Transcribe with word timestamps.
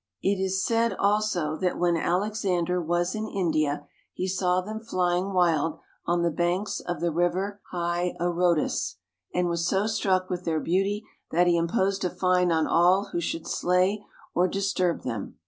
It 0.23 0.39
is 0.43 0.65
said 0.65 0.95
also 0.97 1.55
that 1.57 1.77
when 1.77 1.95
Alexander 1.95 2.81
was 2.81 3.13
in 3.13 3.27
India 3.27 3.85
he 4.11 4.27
saw 4.27 4.59
them 4.59 4.79
flying 4.79 5.31
wild 5.31 5.77
on 6.07 6.23
the 6.23 6.31
banks 6.31 6.79
of 6.79 7.01
the 7.01 7.11
river 7.11 7.61
Hyarotis, 7.71 8.95
and 9.31 9.47
was 9.47 9.67
so 9.67 9.85
struck 9.85 10.27
with 10.27 10.43
their 10.43 10.59
beauty 10.59 11.03
that 11.29 11.45
he 11.45 11.55
imposed 11.55 12.03
a 12.03 12.09
fine 12.09 12.51
on 12.51 12.65
all 12.65 13.09
who 13.11 13.21
should 13.21 13.45
slay 13.45 14.03
or 14.33 14.47
disturb 14.47 15.03
them. 15.03 15.37